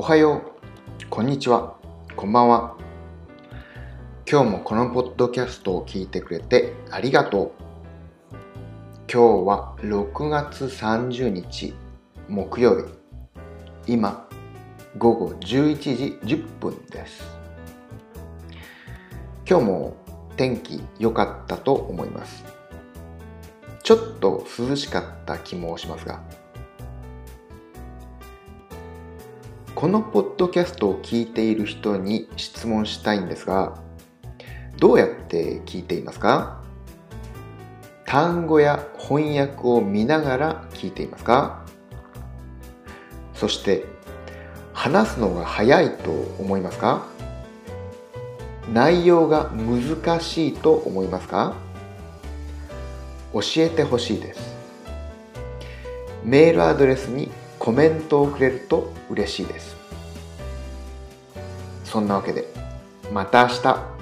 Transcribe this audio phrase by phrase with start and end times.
[0.00, 1.76] おはよう、こんにちは、
[2.14, 2.76] こんばんは。
[4.30, 8.36] 今日もこのポッドキャストを聞いてくれてありがとう。
[9.12, 11.74] 今日は6月30日
[12.28, 12.86] 木曜
[13.86, 13.92] 日。
[13.92, 14.28] 今、
[14.98, 17.24] 午後11時10分です。
[19.50, 19.96] 今日も
[20.36, 22.44] 天気良かったと思います。
[23.82, 26.22] ちょっと涼しかった気もしますが、
[29.78, 33.78] このポッドキャストを聞いている人に質問したいんですが
[34.76, 36.64] どうやって聞いていますか？
[38.04, 41.64] 単語や翻訳を見ながら聞いていますか？
[43.34, 43.84] そして
[44.72, 47.06] 話すのが早いと思いますか？
[48.72, 51.54] 内容が難しいと思いますか？
[53.32, 54.56] 教えてほしいです。
[56.24, 57.30] メールアドレスに
[57.68, 59.76] コメントをくれると嬉しいです。
[61.84, 62.48] そんなわけで
[63.12, 63.97] また明日。